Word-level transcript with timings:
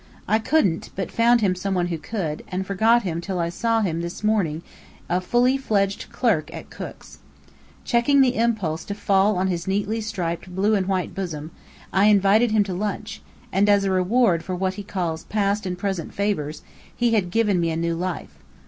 I 0.27 0.39
couldn't; 0.39 0.89
but 0.95 1.09
I 1.09 1.11
found 1.11 1.41
him 1.41 1.53
some 1.53 1.75
one 1.75 1.89
who 1.89 1.99
could; 1.99 2.43
and 2.47 2.65
forgot 2.65 3.03
him 3.03 3.21
till 3.21 3.37
I 3.37 3.49
saw 3.49 3.81
him 3.81 4.01
this 4.01 4.23
morning 4.23 4.63
a 5.07 5.21
fully 5.21 5.57
fledged 5.59 6.11
clerk 6.11 6.51
at 6.51 6.71
Cook's. 6.71 7.19
Checking 7.85 8.21
the 8.21 8.35
impulse 8.35 8.83
to 8.85 8.95
fall 8.95 9.37
on 9.37 9.45
his 9.45 9.67
neatly 9.67 10.01
striped 10.01 10.55
blue 10.55 10.73
and 10.73 10.87
white 10.87 11.13
bosom, 11.13 11.51
I 11.93 12.05
invited 12.05 12.49
him 12.49 12.63
to 12.63 12.73
lunch; 12.73 13.21
and 13.51 13.69
as 13.69 13.83
a 13.83 13.91
reward 13.91 14.43
for 14.43 14.55
what 14.55 14.73
he 14.73 14.81
calls 14.81 15.25
"past 15.25 15.67
and 15.67 15.77
present 15.77 16.15
favours," 16.15 16.63
he 16.95 17.13
had 17.13 17.29
given 17.29 17.59
me 17.59 17.75
new 17.75 17.93
life. 17.93 18.39